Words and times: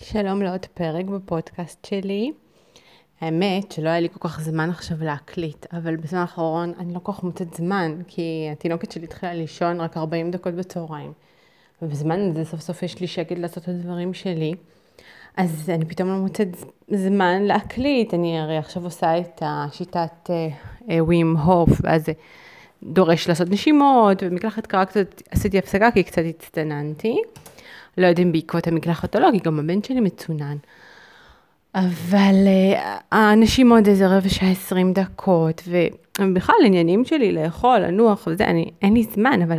שלום 0.00 0.42
לעוד 0.42 0.66
פרק 0.74 1.04
בפודקאסט 1.04 1.84
שלי. 1.84 2.32
האמת 3.20 3.72
שלא 3.72 3.88
היה 3.88 4.00
לי 4.00 4.08
כל 4.08 4.28
כך 4.28 4.40
זמן 4.40 4.70
עכשיו 4.70 4.96
להקליט, 5.00 5.66
אבל 5.72 5.96
בזמן 5.96 6.18
האחרון 6.18 6.72
אני 6.78 6.94
לא 6.94 6.98
כל 6.98 7.12
כך 7.12 7.22
מוצאת 7.22 7.54
זמן, 7.54 7.98
כי 8.08 8.48
התינוקת 8.52 8.92
שלי 8.92 9.04
התחילה 9.04 9.34
לישון 9.34 9.80
רק 9.80 9.96
40 9.96 10.30
דקות 10.30 10.54
בצהריים. 10.54 11.12
ובזמן 11.82 12.30
הזה 12.30 12.44
סוף 12.44 12.60
סוף 12.60 12.82
יש 12.82 13.00
לי 13.00 13.06
שקט 13.06 13.38
לעשות 13.38 13.64
את 13.64 13.68
הדברים 13.68 14.14
שלי. 14.14 14.54
אז 15.36 15.70
אני 15.74 15.84
פתאום 15.84 16.08
לא 16.08 16.16
מוצאת 16.16 16.48
זמן 16.90 17.42
להקליט, 17.42 18.14
אני 18.14 18.38
הרי 18.38 18.56
עכשיו 18.56 18.84
עושה 18.84 19.18
את 19.18 19.42
השיטת 19.46 20.30
ווים 20.98 21.36
uh, 21.36 21.40
הופ, 21.40 21.70
ואז 21.80 22.06
זה 22.06 22.12
דורש 22.82 23.28
לעשות 23.28 23.50
נשימות, 23.50 24.22
ומקלחת 24.22 24.66
קרה 24.66 24.84
קצת, 24.84 25.22
עשיתי 25.30 25.58
הפסקה 25.58 25.90
כי 25.90 26.02
קצת 26.02 26.22
הצטננתי. 26.28 27.22
לא 27.98 28.06
יודעים 28.06 28.32
בעקבות 28.32 28.66
המקלחת 28.66 29.16
או 29.16 29.20
לא, 29.20 29.28
כי 29.32 29.38
גם 29.38 29.58
הבן 29.58 29.82
שלי 29.82 30.00
מצונן. 30.00 30.56
אבל 31.74 32.34
uh, 32.44 32.78
האנשים 33.12 33.72
עוד 33.72 33.86
איזה 33.86 34.06
רבע 34.06 34.28
שעה 34.28 34.50
עשרים 34.50 34.92
דקות, 34.92 35.62
ובכלל 36.20 36.56
עניינים 36.66 37.04
שלי 37.04 37.32
לאכול, 37.32 37.78
לנוח 37.78 38.26
וזה, 38.26 38.44
אני, 38.44 38.70
אין 38.82 38.94
לי 38.94 39.02
זמן, 39.02 39.42
אבל 39.42 39.58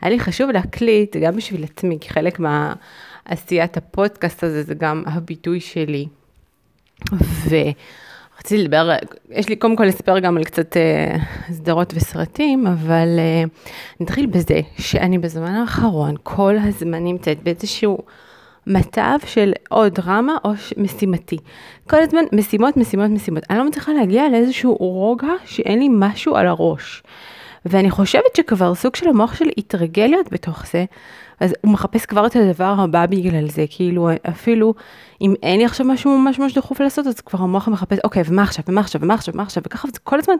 היה 0.00 0.10
לי 0.10 0.20
חשוב 0.20 0.50
להקליט 0.50 1.16
גם 1.16 1.36
בשביל 1.36 1.64
עצמי, 1.64 1.98
כי 2.00 2.10
חלק 2.10 2.38
מעשיית 2.38 3.76
הפודקאסט 3.76 4.44
הזה 4.44 4.62
זה 4.62 4.74
גם 4.74 5.02
הביטוי 5.06 5.60
שלי. 5.60 6.06
ו... 7.22 7.54
רציתי 8.38 8.62
לדבר, 8.62 8.96
יש 9.30 9.48
לי 9.48 9.56
קודם 9.56 9.76
כל 9.76 9.84
לספר 9.84 10.18
גם 10.18 10.36
על 10.36 10.44
קצת 10.44 10.76
אה, 10.76 11.16
סדרות 11.50 11.92
וסרטים, 11.96 12.66
אבל 12.66 13.08
אה, 13.18 13.44
נתחיל 14.00 14.26
בזה 14.26 14.60
שאני 14.78 15.18
בזמן 15.18 15.54
האחרון 15.54 16.14
כל 16.22 16.56
הזמן 16.58 17.04
נמצאת 17.04 17.42
באיזשהו 17.42 17.98
מצב 18.66 19.18
של 19.26 19.52
או 19.70 19.88
דרמה 19.88 20.36
או 20.44 20.50
משימתי. 20.76 21.36
כל 21.90 22.02
הזמן 22.02 22.22
משימות, 22.32 22.76
משימות, 22.76 23.10
משימות. 23.10 23.42
אני 23.50 23.58
לא 23.58 23.64
מצליחה 23.64 23.92
להגיע 23.92 24.28
לאיזשהו 24.28 24.74
רוגע 24.74 25.32
שאין 25.44 25.78
לי 25.78 25.88
משהו 25.90 26.36
על 26.36 26.46
הראש. 26.46 27.02
ואני 27.66 27.90
חושבת 27.90 28.36
שכבר 28.36 28.74
סוג 28.74 28.96
של 28.96 29.08
המוח 29.08 29.34
שלי 29.34 29.52
התרגל 29.58 30.06
להיות 30.06 30.32
בתוך 30.32 30.66
זה, 30.72 30.84
אז 31.40 31.54
הוא 31.60 31.72
מחפש 31.72 32.06
כבר 32.06 32.26
את 32.26 32.36
הדבר 32.36 32.74
הבא 32.78 33.06
בגלל 33.06 33.48
זה, 33.50 33.64
כאילו 33.70 34.08
אפילו 34.28 34.74
אם 35.20 35.34
אין 35.42 35.58
לי 35.58 35.64
עכשיו 35.64 35.86
משהו 35.86 36.18
ממש 36.18 36.38
ממש 36.38 36.54
דחוף 36.54 36.80
לעשות, 36.80 37.06
אז 37.06 37.20
כבר 37.20 37.38
המוח 37.42 37.68
מחפש, 37.68 37.98
אוקיי, 38.04 38.22
ומה 38.26 38.42
עכשיו, 38.42 38.64
ומה 38.68 38.80
עכשיו, 38.80 39.00
ומה 39.00 39.14
עכשיו, 39.14 39.34
ומה 39.34 39.42
עכשיו, 39.42 39.62
וככה 39.66 39.88
זה 39.88 39.98
כל 40.04 40.18
הזמן 40.18 40.34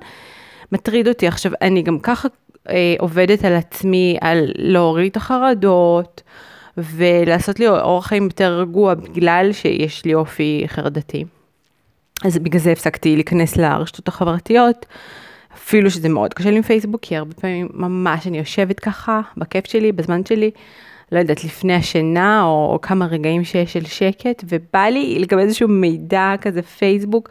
מטריד 0.73 1.09
אותי. 1.09 1.27
עכשיו, 1.27 1.53
אני 1.63 1.83
גם 1.83 1.99
ככה 1.99 2.29
אה, 2.69 2.95
עובדת 2.99 3.45
על 3.45 3.53
עצמי, 3.53 4.17
על 4.21 4.53
להוריד 4.57 5.11
את 5.11 5.17
החרדות, 5.17 6.23
ולעשות 6.77 7.61
לי 7.61 7.69
אורח 7.69 8.07
חיים 8.07 8.25
יותר 8.25 8.61
רגוע, 8.61 8.95
בגלל 8.95 9.53
שיש 9.53 10.05
לי 10.05 10.15
אופי 10.15 10.65
חרדתי. 10.67 11.25
אז 12.25 12.39
בגלל 12.39 12.61
זה 12.61 12.73
הפסקתי 12.73 13.15
להיכנס 13.15 13.57
לרשתות 13.57 14.09
החברתיות. 14.09 14.87
אפילו 15.57 15.91
שזה 15.91 16.09
מאוד 16.09 16.35
קשה 16.35 16.51
לי 16.51 16.57
עם 16.57 16.63
פייסבוק, 16.63 17.01
כי 17.03 17.17
הרבה 17.17 17.35
פעמים 17.35 17.69
ממש 17.75 18.27
אני 18.27 18.39
יושבת 18.39 18.81
ככה, 18.81 19.21
בכיף 19.37 19.67
שלי, 19.67 19.93
בזמן 19.93 20.25
שלי, 20.25 20.51
לא 21.13 21.19
יודעת, 21.19 21.45
לפני 21.45 21.75
השינה, 21.75 22.43
או, 22.43 22.71
או 22.73 22.81
כמה 22.81 23.07
רגעים 23.07 23.45
שיש 23.45 23.73
של 23.73 23.85
שקט, 23.85 24.45
ובא 24.49 24.85
לי 24.85 25.19
לקבל 25.19 25.41
איזשהו 25.41 25.69
מידע 25.69 26.35
כזה 26.41 26.63
פייסבוק, 26.63 27.29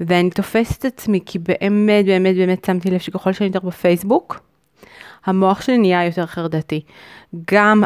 ואני 0.00 0.30
תופסת 0.30 0.78
את 0.80 0.84
עצמי, 0.84 1.20
כי 1.26 1.38
באמת, 1.38 2.04
באמת, 2.04 2.36
באמת 2.36 2.64
שמתי 2.64 2.90
לב 2.90 2.98
שככל 2.98 3.32
שאני 3.32 3.46
יותר 3.46 3.60
בפייסבוק, 3.60 4.40
המוח 5.24 5.62
שלי 5.62 5.78
נהיה 5.78 6.06
יותר 6.06 6.26
חרדתי. 6.26 6.80
גם 7.52 7.82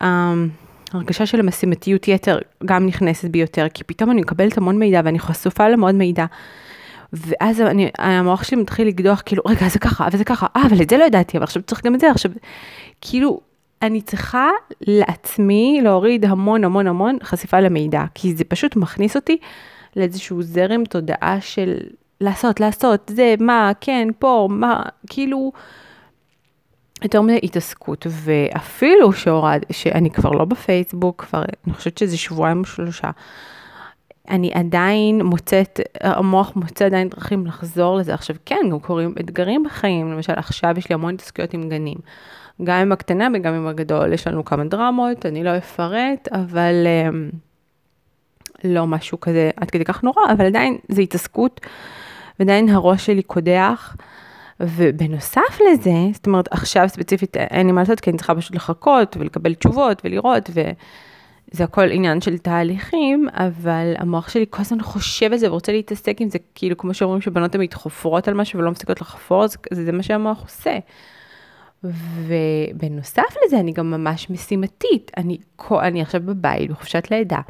ההרגשה 0.00 1.26
של 1.26 1.40
המשימתיות 1.40 2.08
יתר 2.08 2.38
גם 2.64 2.86
נכנסת 2.86 3.30
בי 3.30 3.38
יותר, 3.38 3.66
כי 3.74 3.84
פתאום 3.84 4.10
אני 4.10 4.20
מקבלת 4.20 4.58
המון 4.58 4.78
מידע 4.78 5.00
ואני 5.04 5.18
חשופה 5.18 5.68
למאוד 5.68 5.94
מידע. 5.94 6.24
ואז 7.14 7.60
אני, 7.60 7.90
המוח 7.98 8.44
שלי 8.44 8.56
מתחיל 8.56 8.88
לקדוח, 8.88 9.22
כאילו, 9.26 9.42
רגע, 9.46 9.68
זה 9.68 9.78
ככה, 9.78 10.08
וזה 10.12 10.24
ככה, 10.24 10.46
אה, 10.56 10.62
אבל 10.66 10.82
את 10.82 10.90
זה 10.90 10.96
לא 10.96 11.04
ידעתי, 11.04 11.36
אבל 11.36 11.44
עכשיו 11.44 11.62
צריך 11.62 11.84
גם 11.84 11.94
את 11.94 12.00
זה, 12.00 12.10
עכשיו, 12.10 12.30
כאילו, 13.00 13.40
אני 13.82 14.00
צריכה 14.00 14.48
לעצמי 14.80 15.80
להוריד 15.82 16.24
המון 16.24 16.64
המון 16.64 16.86
המון 16.86 17.18
חשיפה 17.22 17.60
למידע, 17.60 18.04
כי 18.14 18.34
זה 18.34 18.44
פשוט 18.44 18.76
מכניס 18.76 19.16
אותי 19.16 19.36
לאיזשהו 19.96 20.42
זרם 20.42 20.84
תודעה 20.84 21.40
של 21.40 21.76
לעשות, 22.20 22.60
לעשות, 22.60 23.10
זה, 23.14 23.34
מה, 23.40 23.72
כן, 23.80 24.08
פה, 24.18 24.48
מה, 24.50 24.82
כאילו, 25.10 25.52
יותר 27.02 27.20
מדי 27.20 27.40
התעסקות, 27.42 28.06
ואפילו 28.10 29.12
שהורד, 29.12 29.60
שאני 29.72 30.10
כבר 30.10 30.30
לא 30.30 30.44
בפייסבוק, 30.44 31.24
כבר, 31.24 31.42
אני 31.66 31.74
חושבת 31.74 31.98
שזה 31.98 32.16
שבועיים 32.16 32.60
או 32.60 32.64
שלושה. 32.64 33.10
אני 34.28 34.50
עדיין 34.54 35.22
מוצאת, 35.22 35.80
המוח 36.00 36.56
מוצא 36.56 36.84
עדיין 36.84 37.08
דרכים 37.08 37.46
לחזור 37.46 37.96
לזה. 37.96 38.14
עכשיו 38.14 38.36
כן, 38.46 38.60
גם 38.70 38.80
קורים 38.80 39.14
אתגרים 39.20 39.62
בחיים, 39.62 40.12
למשל 40.12 40.32
עכשיו 40.36 40.74
יש 40.78 40.88
לי 40.88 40.94
המון 40.94 41.14
התעסקויות 41.14 41.54
עם 41.54 41.68
גנים. 41.68 41.98
גם 42.64 42.76
עם 42.76 42.92
הקטנה 42.92 43.28
וגם 43.34 43.54
עם 43.54 43.66
הגדול, 43.66 44.12
יש 44.12 44.26
לנו 44.26 44.44
כמה 44.44 44.64
דרמות, 44.64 45.26
אני 45.26 45.44
לא 45.44 45.56
אפרט, 45.58 46.28
אבל 46.32 46.86
um, 47.08 47.36
לא 48.64 48.86
משהו 48.86 49.20
כזה 49.20 49.50
עד 49.56 49.70
כדי 49.70 49.84
כך 49.84 50.02
נורא, 50.02 50.22
אבל 50.32 50.46
עדיין 50.46 50.78
זה 50.88 51.02
התעסקות, 51.02 51.60
ועדיין 52.38 52.68
הראש 52.68 53.06
שלי 53.06 53.22
קודח. 53.22 53.96
ובנוסף 54.60 55.60
לזה, 55.70 55.90
זאת 56.12 56.26
אומרת 56.26 56.48
עכשיו 56.50 56.88
ספציפית 56.88 57.36
אין 57.36 57.66
לי 57.66 57.72
מה 57.72 57.80
לעשות, 57.80 58.00
כי 58.00 58.10
אני 58.10 58.18
צריכה 58.18 58.34
פשוט 58.34 58.54
לחכות 58.54 59.16
ולקבל 59.20 59.54
תשובות 59.54 60.02
ולראות, 60.04 60.50
ו... 60.54 60.60
זה 61.54 61.64
הכל 61.64 61.90
עניין 61.90 62.20
של 62.20 62.38
תהליכים, 62.38 63.28
אבל 63.32 63.94
המוח 63.98 64.28
שלי 64.28 64.46
כל 64.50 64.60
הזמן 64.60 64.82
חושב 64.82 65.32
על 65.32 65.38
זה 65.38 65.50
ורוצה 65.50 65.72
להתעסק 65.72 66.20
עם 66.20 66.28
זה, 66.28 66.38
כאילו 66.54 66.76
כמו 66.76 66.94
שאומרים 66.94 67.20
שבנות 67.20 67.52
תמיד 67.52 67.74
חופרות 67.74 68.28
על 68.28 68.34
משהו 68.34 68.58
ולא 68.58 68.70
מפסיקות 68.70 69.00
לחפור, 69.00 69.46
זה, 69.46 69.58
זה 69.70 69.92
מה 69.92 70.02
שהמוח 70.02 70.42
עושה. 70.42 70.78
ובנוסף 71.84 73.36
לזה 73.46 73.60
אני 73.60 73.72
גם 73.72 73.90
ממש 73.90 74.30
משימתית, 74.30 75.10
אני, 75.16 75.38
אני 75.72 76.02
עכשיו 76.02 76.20
בבית 76.24 76.70
בחופשת 76.70 77.10
לידה. 77.10 77.40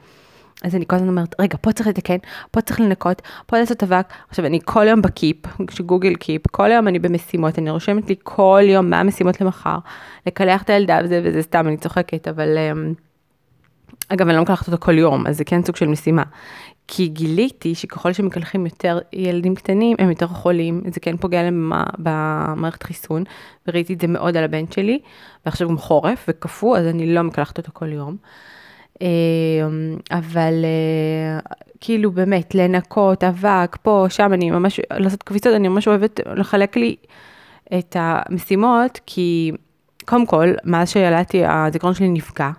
אז 0.65 0.75
אני 0.75 0.85
כל 0.87 0.97
הזמן 0.97 1.09
אומרת, 1.09 1.41
רגע, 1.41 1.59
פה 1.61 1.73
צריך 1.73 1.89
לתקן, 1.89 2.17
פה 2.51 2.61
צריך 2.61 2.81
לנקות, 2.81 3.23
פה 3.47 3.59
לעשות 3.59 3.83
אבק. 3.83 4.13
עכשיו, 4.29 4.47
אני 4.47 4.61
כל 4.65 4.87
יום 4.89 5.03
בקיפ, 5.03 5.37
שגוגל 5.71 6.15
קיפ, 6.15 6.47
כל 6.47 6.71
יום 6.71 6.89
אני 6.89 6.99
במשימות, 6.99 7.59
אני 7.59 7.71
רושמת 7.71 8.09
לי 8.09 8.15
כל 8.23 8.63
יום 8.65 8.91
מה 8.91 9.01
המשימות 9.01 9.41
למחר, 9.41 9.79
לקלח 10.27 10.63
את 10.63 10.71
הילדה 10.71 10.99
וזה 11.05 11.21
וזה 11.25 11.43
סתם, 11.43 11.69
אני 11.69 11.77
צוחקת, 11.77 12.29
אבל... 12.29 12.49
Um, 12.73 13.04
אגב, 14.09 14.29
אני 14.29 14.37
לא 14.37 14.43
מקלחת 14.43 14.67
אותו 14.67 14.79
כל 14.81 14.99
יום, 14.99 15.27
אז 15.27 15.37
זה 15.37 15.45
כן 15.45 15.65
סוג 15.65 15.77
של 15.77 15.89
משימה. 15.89 16.23
כי 16.89 17.09
גיליתי 17.09 17.75
שככל 17.75 18.13
שמקלחים 18.13 18.67
יותר 18.67 18.99
ילדים 19.13 19.55
קטנים, 19.55 19.97
הם 19.99 20.11
יותר 20.11 20.27
חולים, 20.27 20.83
זה 20.95 21.01
כן 21.01 21.17
פוגע 21.17 21.43
להם 21.43 21.73
במערכת 21.99 22.83
חיסון, 22.83 23.25
וראיתי 23.69 23.93
את 23.93 24.01
זה 24.01 24.07
מאוד 24.07 24.37
על 24.37 24.45
הבן 24.45 24.65
שלי, 24.71 24.99
ועכשיו 25.47 25.69
גם 25.69 25.79
חורף 25.79 26.27
וקפוא, 26.29 26.79
אז 26.79 26.87
אני 26.87 27.15
לא 27.15 27.23
מקלחת 27.23 27.59
אותו 27.59 27.71
כל 27.73 27.93
יום. 27.93 28.17
אמ, 29.01 29.07
אבל 30.11 30.65
אה, 30.65 31.39
כאילו 31.81 32.13
באמת, 32.13 32.55
לנקות, 32.55 33.25
אבק, 33.25 33.77
פה, 33.83 34.07
שם, 34.09 34.33
אני 34.33 34.51
ממש, 34.51 34.81
לעשות 34.93 35.23
קביצות, 35.23 35.55
אני 35.55 35.69
ממש 35.69 35.89
אוהבת 35.89 36.21
לחלק 36.27 36.77
לי 36.77 36.97
את 37.79 37.97
המשימות, 37.99 39.01
כי 39.07 39.53
קודם 40.05 40.27
כל, 40.27 40.53
מאז 40.65 40.91
שילדתי, 40.91 41.43
הזיכרון 41.47 41.95
שלי 41.95 42.09
נפגע. 42.09 42.51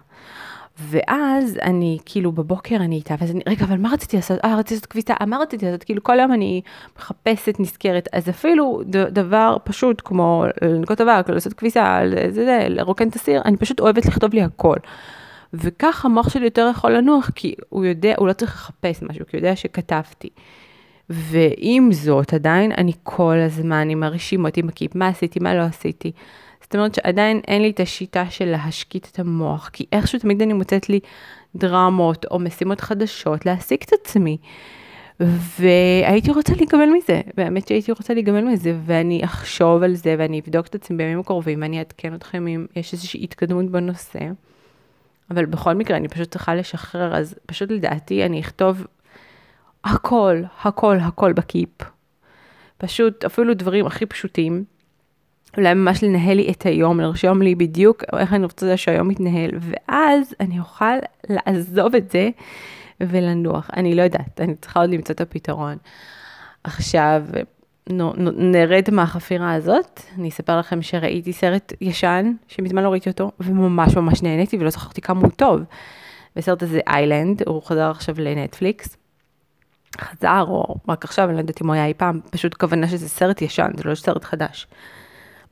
ואז 0.79 1.59
אני 1.61 1.97
כאילו 2.05 2.31
בבוקר 2.31 2.75
אני 2.75 2.95
איתה, 2.95 3.15
ואז 3.19 3.31
אני, 3.31 3.41
רגע, 3.47 3.65
אבל 3.65 3.77
מה 3.77 3.89
רציתי 3.93 4.15
לעשות? 4.15 4.39
אה, 4.45 4.55
רציתי 4.57 4.81
לעשות 4.95 5.11
אה, 5.21 5.25
מה 5.25 5.37
רציתי 5.37 5.65
לעשות? 5.65 5.83
כאילו 5.83 6.03
כל 6.03 6.19
יום 6.19 6.31
אני 6.31 6.61
מחפשת, 6.97 7.59
נזכרת, 7.59 8.07
אז 8.13 8.29
אפילו 8.29 8.81
דבר 9.11 9.57
פשוט 9.63 10.01
כמו 10.05 10.45
לנקוט 10.61 11.01
אבק, 11.01 11.29
לעשות 11.29 11.53
כביסה, 11.53 12.01
זה, 12.09 12.45
זה, 12.45 12.65
לרוקן 12.69 13.07
את 13.07 13.15
הסיר, 13.15 13.41
אני 13.45 13.57
פשוט 13.57 13.79
אוהבת 13.79 14.05
לכתוב 14.05 14.33
לי 14.33 14.41
הכל. 14.41 14.77
וכך 15.53 16.05
המוח 16.05 16.29
שלי 16.29 16.45
יותר 16.45 16.69
יכול 16.71 16.91
לנוח, 16.91 17.29
כי 17.35 17.55
הוא 17.69 17.85
יודע, 17.85 18.13
הוא 18.17 18.27
לא 18.27 18.33
צריך 18.33 18.53
לחפש 18.53 19.03
משהו, 19.03 19.25
כי 19.25 19.37
הוא 19.37 19.39
יודע 19.39 19.55
שכתבתי. 19.55 20.29
ועם 21.09 21.91
זאת, 21.91 22.33
עדיין 22.33 22.71
אני 22.71 22.91
כל 23.03 23.37
הזמן 23.37 23.89
עם 23.89 24.03
הרשימות, 24.03 24.57
עם 24.57 24.69
הקיפ, 24.69 24.95
מה 24.95 25.07
עשיתי, 25.07 25.39
מה 25.39 25.55
לא 25.55 25.61
עשיתי. 25.61 26.11
זאת 26.65 26.75
אומרת 26.75 26.95
שעדיין 26.95 27.41
אין 27.47 27.61
לי 27.61 27.69
את 27.69 27.79
השיטה 27.79 28.29
של 28.29 28.45
להשקיט 28.45 29.07
את 29.11 29.19
המוח, 29.19 29.69
כי 29.73 29.85
איכשהו 29.91 30.19
תמיד 30.19 30.41
אני 30.41 30.53
מוצאת 30.53 30.89
לי 30.89 30.99
דרמות 31.55 32.25
או 32.31 32.39
משימות 32.39 32.81
חדשות 32.81 33.45
להעסיק 33.45 33.83
את 33.83 33.93
עצמי. 33.93 34.37
והייתי 35.59 36.31
רוצה 36.31 36.53
להיגמל 36.55 36.89
מזה, 36.97 37.21
באמת 37.37 37.67
שהייתי 37.67 37.91
רוצה 37.91 38.13
להיגמל 38.13 38.41
מזה, 38.41 38.77
ואני 38.85 39.25
אחשוב 39.25 39.83
על 39.83 39.95
זה 39.95 40.15
ואני 40.17 40.39
אבדוק 40.39 40.67
את 40.67 40.75
עצמי 40.75 40.97
בימים 40.97 41.19
הקרובים 41.19 41.61
ואני 41.61 41.79
אעדכן 41.79 42.15
אתכם 42.15 42.47
אם 42.47 42.65
יש 42.75 42.93
איזושהי 42.93 43.23
התקדמות 43.23 43.65
בנושא. 43.65 44.19
אבל 45.31 45.45
בכל 45.45 45.73
מקרה 45.73 45.97
אני 45.97 46.07
פשוט 46.07 46.31
צריכה 46.31 46.55
לשחרר, 46.55 47.15
אז 47.15 47.35
פשוט 47.45 47.71
לדעתי 47.71 48.25
אני 48.25 48.39
אכתוב 48.39 48.87
הכל, 49.83 50.41
הכל, 50.63 50.97
הכל 51.01 51.33
בקיפ. 51.33 51.69
פשוט 52.77 53.25
אפילו 53.25 53.53
דברים 53.53 53.85
הכי 53.85 54.05
פשוטים. 54.05 54.63
אולי 55.57 55.73
ממש 55.73 56.03
לנהל 56.03 56.37
לי 56.37 56.51
את 56.51 56.65
היום, 56.65 56.99
לרשום 56.99 57.41
לי 57.41 57.55
בדיוק 57.55 58.03
איך 58.19 58.33
אני 58.33 58.43
רוצה 58.43 58.77
שהיום 58.77 59.11
יתנהל, 59.11 59.51
ואז 59.59 60.35
אני 60.39 60.59
אוכל 60.59 60.95
לעזוב 61.29 61.95
את 61.95 62.11
זה 62.11 62.29
ולנוח. 63.01 63.69
אני 63.77 63.95
לא 63.95 64.01
יודעת, 64.01 64.41
אני 64.41 64.55
צריכה 64.55 64.79
עוד 64.79 64.89
למצוא 64.89 65.15
את 65.15 65.21
הפתרון. 65.21 65.77
עכשיו, 66.63 67.23
נרד 68.37 68.83
מהחפירה 68.91 69.53
הזאת, 69.53 70.01
אני 70.17 70.29
אספר 70.29 70.59
לכם 70.59 70.81
שראיתי 70.81 71.33
סרט 71.33 71.73
ישן, 71.81 72.31
שמזמן 72.47 72.83
לא 72.83 72.89
ראיתי 72.89 73.09
אותו, 73.09 73.31
וממש 73.39 73.95
ממש 73.95 74.23
נהניתי 74.23 74.57
ולא 74.57 74.69
זכרתי 74.69 75.01
כמה 75.01 75.21
הוא 75.21 75.31
טוב. 75.31 75.61
בסרט 76.35 76.63
הזה 76.63 76.79
איילנד, 76.87 77.41
הוא 77.47 77.61
חזר 77.63 77.91
עכשיו 77.91 78.15
לנטפליקס. 78.17 78.97
חזר, 80.01 80.45
או 80.47 80.75
רק 80.89 81.03
עכשיו, 81.03 81.25
אני 81.25 81.33
לא 81.33 81.39
יודעת 81.39 81.61
אם 81.61 81.67
הוא 81.67 81.73
היה 81.73 81.85
אי 81.85 81.93
פעם, 81.93 82.19
פשוט 82.29 82.53
כוונה 82.53 82.87
שזה 82.87 83.09
סרט 83.09 83.41
ישן, 83.41 83.71
זה 83.77 83.83
לא 83.83 83.95
סרט 83.95 84.23
חדש. 84.23 84.67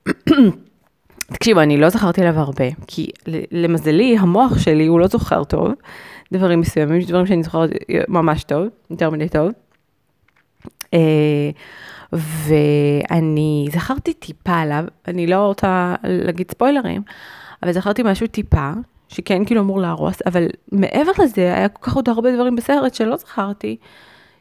תקשיבו, 1.33 1.59
אני 1.59 1.77
לא 1.77 1.89
זכרתי 1.89 2.21
עליו 2.21 2.39
הרבה, 2.39 2.65
כי 2.87 3.09
למזלי, 3.51 4.17
המוח 4.17 4.57
שלי 4.57 4.87
הוא 4.87 4.99
לא 4.99 5.07
זוכר 5.07 5.43
טוב 5.43 5.71
דברים 6.33 6.59
מסוימים, 6.59 6.97
יש 6.97 7.05
דברים 7.05 7.25
שאני 7.25 7.43
זוכרת 7.43 7.69
ממש 8.07 8.43
טוב, 8.43 8.67
יותר 8.89 9.09
מדי 9.09 9.29
טוב. 9.29 9.51
אה, 10.93 11.49
ואני 12.13 13.67
זכרתי 13.71 14.13
טיפה 14.13 14.59
עליו, 14.59 14.83
אני 15.07 15.27
לא 15.27 15.35
רוצה 15.35 15.95
להגיד 16.03 16.51
ספוילרים, 16.51 17.01
אבל 17.63 17.71
זכרתי 17.71 18.03
משהו 18.05 18.27
טיפה, 18.27 18.71
שכן 19.07 19.45
כאילו 19.45 19.61
אמור 19.61 19.81
להרוס, 19.81 20.21
אבל 20.25 20.47
מעבר 20.71 21.11
לזה, 21.23 21.41
היה 21.55 21.69
כל 21.69 21.81
כך 21.81 21.95
עוד 21.95 22.09
הרבה 22.09 22.35
דברים 22.35 22.55
בסרט 22.55 22.93
שלא 22.93 23.17
זכרתי, 23.17 23.77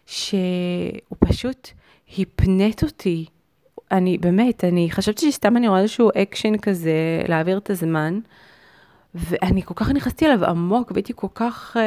שהוא 0.06 1.16
פשוט 1.18 1.68
הפנט 2.18 2.82
אותי. 2.82 3.26
אני, 3.92 4.18
באמת, 4.18 4.64
אני 4.64 4.90
חשבתי 4.90 5.32
שסתם 5.32 5.56
אני 5.56 5.68
רואה 5.68 5.80
איזשהו 5.80 6.10
אקשן 6.22 6.58
כזה, 6.58 7.22
להעביר 7.28 7.58
את 7.58 7.70
הזמן, 7.70 8.18
ואני 9.14 9.62
כל 9.62 9.74
כך 9.74 9.90
נכנסתי 9.90 10.26
אליו 10.26 10.44
עמוק, 10.44 10.90
והייתי 10.90 11.12
כל 11.16 11.28
כך... 11.34 11.76
uh, 11.76 11.80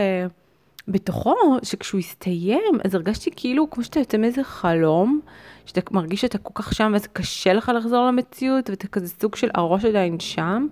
בתוכו, 0.88 1.36
שכשהוא 1.64 2.00
הסתיים, 2.00 2.74
אז 2.84 2.96
הרגשתי 2.96 3.30
כאילו, 3.36 3.70
כמו 3.70 3.84
שאתה 3.84 4.00
יוצא 4.00 4.18
מאיזה 4.18 4.44
חלום, 4.44 5.20
שאתה 5.66 5.82
מרגיש 5.92 6.22
שאתה 6.22 6.38
כל 6.38 6.64
כך 6.64 6.74
שם, 6.74 6.90
ואז 6.94 7.08
קשה 7.08 7.54
לך 7.54 7.72
לחזור 7.76 8.08
למציאות, 8.08 8.70
ואתה 8.70 8.88
כזה 8.88 9.14
סוג 9.22 9.36
של 9.36 9.50
הראש 9.54 9.86
עדיין 9.86 10.20
שם. 10.20 10.68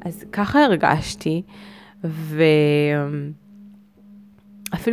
אז 0.00 0.24
ככה 0.32 0.64
הרגשתי, 0.64 1.42
ואפילו 2.04 3.38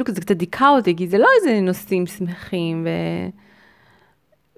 כזה 0.05 0.21
קצת 0.21 0.35
דיכא 0.35 0.69
אותי, 0.69 0.95
כי 0.95 1.07
זה 1.07 1.17
לא 1.17 1.27
איזה 1.39 1.61
נושאים 1.61 2.07
שמחים, 2.07 2.85
ו... 2.85 2.89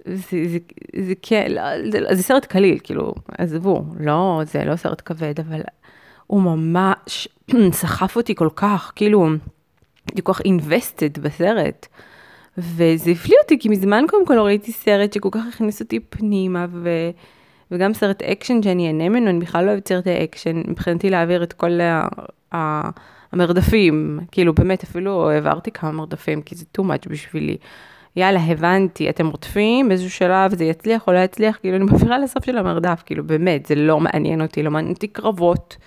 זה, 0.08 0.48
זה, 0.48 0.58
זה 1.06 1.14
כן, 1.22 1.52
לא, 1.52 1.62
זה, 1.92 2.16
זה 2.16 2.24
סרט 2.24 2.46
קליל, 2.46 2.80
כאילו, 2.84 3.14
עזבו, 3.38 3.84
לא, 4.00 4.42
זה 4.46 4.66
לא 4.66 4.76
סרט 4.76 5.02
כבד, 5.06 5.40
אבל 5.40 5.62
הוא 6.28 6.42
ממש 6.42 7.28
סחף 7.72 8.16
אותי 8.16 8.36
כל 8.36 8.50
כך, 8.56 8.92
כאילו, 8.96 9.28
הייתי 10.08 10.22
כל 10.24 10.34
כך 10.34 10.42
invested 10.42 11.20
בסרט. 11.22 11.88
וזה 12.58 13.12
הפליא 13.12 13.38
אותי, 13.44 13.60
כי 13.60 13.70
מזמן 13.70 14.06
קודם 14.10 14.26
כל 14.26 14.40
ראיתי 14.40 14.72
סרט 14.72 15.14
שכל 15.14 15.30
כך 15.32 15.42
הכניס 15.50 15.82
אותי 15.82 16.00
פנימה, 16.00 16.66
ו... 16.72 16.90
וגם 17.72 17.94
סרט 17.94 18.24
אקשן 18.24 18.64
שאני 18.64 18.88
אהנה 18.88 19.10
ממנו, 19.10 19.30
אני 19.30 19.40
בכלל 19.40 19.66
לא 19.66 19.70
אוהבת 19.72 19.88
סרטי 19.88 20.24
אקשן, 20.24 20.62
מבחינתי 20.68 21.10
להעביר 21.10 21.44
את 21.44 21.54
כל 21.54 21.82
ה... 21.82 22.08
ה... 22.56 22.90
המרדפים, 23.32 24.20
כאילו 24.32 24.54
באמת 24.54 24.84
אפילו 24.84 25.30
העברתי 25.30 25.72
כמה 25.72 25.92
מרדפים, 25.92 26.42
כי 26.42 26.56
זה 26.56 26.66
too 26.78 26.82
much 26.82 27.10
בשבילי. 27.10 27.58
יאללה, 28.18 28.40
הבנתי, 28.40 29.10
אתם 29.10 29.28
רודפים, 29.28 29.88
באיזשהו 29.88 30.12
שלב 30.12 30.56
זה 30.56 30.66
יצליח 30.66 31.08
או 31.08 31.14
לא 31.14 31.20
יצליח, 31.20 31.58
כאילו 31.62 31.76
אני 31.76 31.84
מעבירה 31.84 32.18
לסוף 32.18 32.46
של 32.46 32.58
המרדף, 32.58 33.04
כאילו 33.06 33.24
באמת, 33.24 33.66
זה 33.66 33.76
לא 33.76 34.00
מעניין 34.00 34.42
אותי, 34.42 34.64
לא 34.64 34.72
מעניין 34.72 34.94
אותי 34.94 35.08
קרבות, 35.08 35.78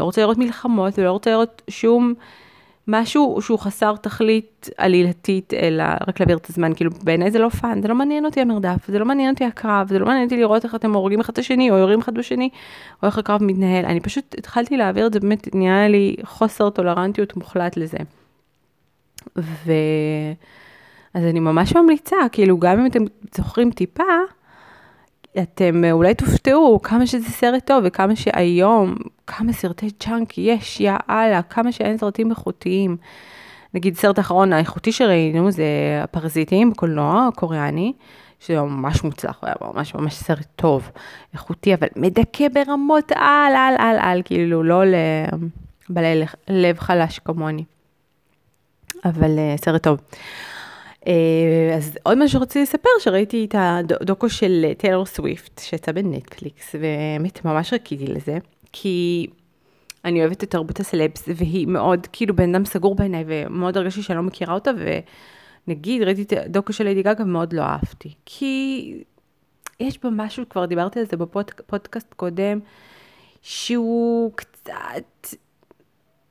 לא 0.00 0.04
רוצה 0.04 0.20
לראות 0.20 0.38
מלחמות, 0.38 0.98
ולא 0.98 1.12
רוצה 1.12 1.30
לראות 1.30 1.62
שום 1.70 2.14
משהו 2.88 3.38
שהוא 3.42 3.58
חסר 3.58 3.96
תכלית 3.96 4.70
עלילתית, 4.78 5.54
אלא 5.54 5.84
רק 6.08 6.20
להעביר 6.20 6.36
את 6.36 6.50
הזמן, 6.50 6.74
כאילו 6.74 6.90
בעיניי 7.02 7.30
זה 7.30 7.38
לא 7.38 7.48
fun, 7.48 7.82
זה 7.82 7.88
לא 7.88 7.94
מעניין 7.94 8.24
אותי 8.24 8.40
המרדף, 8.40 8.86
זה 8.88 8.98
לא 8.98 9.04
מעניין 9.04 9.30
אותי 9.30 9.44
הקרב, 9.44 9.88
זה 9.88 9.98
לא 9.98 10.06
מעניין 10.06 10.24
אותי 10.24 10.36
לראות 10.36 10.64
איך 10.64 10.74
אתם 10.74 10.94
הורגים 10.94 11.20
אחד 11.20 11.32
את 11.32 11.38
השני, 11.38 11.70
או 11.70 11.76
יורים 11.76 12.00
אחד 12.00 12.14
בשני, 12.14 12.48
או 13.02 13.06
איך 13.06 13.18
הקרב 13.18 13.42
מתנהל, 13.42 13.84
אני 13.84 14.00
פשוט 14.00 14.34
התחלתי 14.38 14.76
להעביר 14.76 15.06
את 15.06 15.12
זה, 15.12 15.20
באמת 15.20 15.54
נהיה 15.54 15.88
לי 15.88 16.16
חוסר 16.24 16.70
טולרנטיות 16.70 17.36
מוחלט 17.36 17.76
לזה. 17.76 17.98
ו... 19.36 19.72
אז 21.14 21.24
אני 21.24 21.40
ממש 21.40 21.76
ממליצה, 21.76 22.16
כאילו 22.32 22.58
גם 22.58 22.80
אם 22.80 22.86
אתם 22.86 23.04
זוכרים 23.34 23.70
טיפה, 23.70 24.02
אתם 25.38 25.82
אולי 25.92 26.14
תופתעו 26.14 26.82
כמה 26.82 27.06
שזה 27.06 27.28
סרט 27.30 27.66
טוב 27.66 27.82
וכמה 27.86 28.16
שהיום, 28.16 28.94
כמה 29.26 29.52
סרטי 29.52 29.90
צ'אנק 29.90 30.38
יש, 30.38 30.80
יא 30.80 30.92
אללה, 31.10 31.42
כמה 31.42 31.72
שאין 31.72 31.98
סרטים 31.98 32.30
איכותיים. 32.30 32.96
נגיד 33.74 33.96
סרט 33.96 34.18
האחרון 34.18 34.52
האיכותי 34.52 34.92
שראינו 34.92 35.50
זה 35.50 35.64
הפרזיטים 36.02 36.70
בקולנוע 36.70 37.28
הקוריאני, 37.32 37.92
שזה 38.40 38.62
ממש 38.62 39.04
מוצלח, 39.04 39.38
היה 39.42 39.54
ממש 39.60 39.94
ממש 39.94 40.14
סרט 40.14 40.46
טוב, 40.56 40.90
איכותי, 41.34 41.74
אבל 41.74 41.86
מדכא 41.96 42.48
ברמות 42.48 43.12
על, 43.12 43.54
על, 43.56 43.74
על, 43.78 43.96
על, 43.98 44.22
כאילו 44.24 44.62
לא 44.62 44.82
לבעלי 45.90 46.24
לב 46.48 46.78
חלש 46.78 47.18
כמוני. 47.18 47.64
אבל 49.04 49.38
אה, 49.38 49.54
סרט 49.56 49.82
טוב. 49.82 49.98
אה, 51.06 51.74
אז 51.76 51.98
עוד 52.02 52.18
משהו 52.18 52.38
שרציתי 52.40 52.62
לספר, 52.62 52.88
שראיתי 53.00 53.44
את 53.44 53.54
הדוקו 54.00 54.28
של 54.28 54.72
טיילור 54.78 55.06
סוויפט, 55.06 55.58
שיצא 55.58 55.92
בנטפליקס, 55.92 56.74
ובאמת 56.74 57.44
ממש 57.44 57.72
רקיתי 57.72 58.06
לזה, 58.06 58.38
כי 58.72 59.26
אני 60.04 60.20
אוהבת 60.20 60.44
את 60.44 60.50
תרבות 60.50 60.80
הסלבס, 60.80 61.28
והיא 61.36 61.66
מאוד, 61.66 62.06
כאילו, 62.12 62.36
בן 62.36 62.54
אדם 62.54 62.64
סגור 62.64 62.94
בעיניי, 62.94 63.24
ומאוד 63.26 63.76
הרגשתי 63.76 64.02
שאני 64.02 64.16
לא 64.16 64.22
מכירה 64.22 64.54
אותה, 64.54 64.70
ונגיד, 65.66 66.02
ראיתי 66.02 66.22
את 66.22 66.32
הדוקו 66.32 66.72
של 66.72 66.84
ליידי 66.84 67.02
גגה 67.02 67.24
ומאוד 67.24 67.52
לא 67.52 67.62
אהבתי, 67.62 68.14
כי 68.26 68.94
יש 69.80 69.98
בה 70.02 70.10
משהו, 70.12 70.44
כבר 70.48 70.66
דיברתי 70.66 70.98
על 70.98 71.06
זה 71.06 71.16
בפודקאסט 71.16 72.14
קודם, 72.14 72.60
שהוא 73.42 74.32
קצת... 74.34 75.36